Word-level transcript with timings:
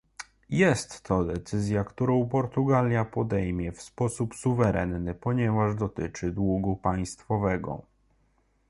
Jest 0.49 1.01
to 1.01 1.25
decyzja, 1.25 1.83
którą 1.83 2.29
Portugalia 2.29 3.05
podejmie 3.05 3.71
w 3.71 3.81
sposób 3.81 4.35
suwerenny, 4.35 5.15
ponieważ 5.15 5.75
dotyczy 5.75 6.31
długu 6.31 6.75
państwowego 6.75 7.81